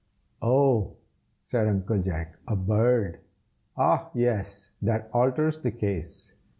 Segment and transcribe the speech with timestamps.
[0.41, 0.95] "Oh!"
[1.43, 3.19] said Uncle Jack; "a bird!
[3.77, 4.71] ah yes!
[4.81, 6.33] that alters the case.